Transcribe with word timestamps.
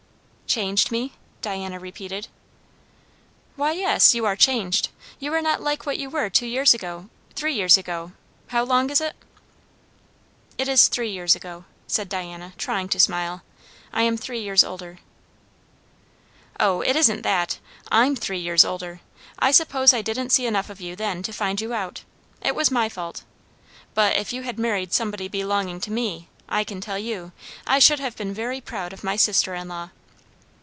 "Changed 0.51 0.91
me?" 0.91 1.13
Diana 1.41 1.79
repeated. 1.79 2.27
"Why, 3.55 3.71
yes; 3.71 4.13
you 4.13 4.25
are 4.25 4.35
changed. 4.35 4.89
You 5.17 5.33
are 5.33 5.41
not 5.41 5.61
like 5.61 5.85
what 5.85 5.97
you 5.97 6.09
were 6.09 6.29
two 6.29 6.45
years 6.45 6.73
ago 6.73 7.07
three 7.37 7.53
years 7.55 7.77
ago 7.77 8.11
how 8.47 8.65
long 8.65 8.89
is 8.89 8.99
it." 8.99 9.15
"It 10.57 10.67
is 10.67 10.89
three 10.89 11.09
years 11.09 11.37
ago," 11.37 11.63
said 11.87 12.09
Diana, 12.09 12.51
trying 12.57 12.89
to 12.89 12.99
smile. 12.99 13.43
"I 13.93 14.01
am 14.01 14.17
three 14.17 14.41
years 14.41 14.61
older." 14.61 14.97
"O, 16.59 16.81
it 16.81 16.97
isn't 16.97 17.21
that. 17.21 17.59
I'm 17.89 18.17
three 18.17 18.39
years 18.39 18.65
older. 18.65 18.99
I 19.39 19.51
suppose 19.51 19.93
I 19.93 20.01
didn't 20.01 20.31
see 20.31 20.45
enough 20.45 20.69
of 20.69 20.81
you 20.81 20.97
then 20.97 21.23
to 21.23 21.31
find 21.31 21.61
you 21.61 21.73
out. 21.73 22.03
It 22.41 22.55
was 22.55 22.69
my 22.69 22.89
fault. 22.89 23.23
But 23.93 24.17
if 24.17 24.33
you 24.33 24.41
had 24.41 24.59
married 24.59 24.91
somebody 24.91 25.29
belonging 25.29 25.79
to 25.79 25.91
me, 25.91 26.27
I 26.49 26.65
can 26.65 26.81
tell 26.81 26.99
you, 26.99 27.31
I 27.65 27.79
should 27.79 28.01
have 28.01 28.17
been 28.17 28.33
very 28.33 28.59
proud 28.59 28.91
of 28.91 29.01
my 29.01 29.15
sister 29.15 29.55
in 29.55 29.69
law." 29.69 29.91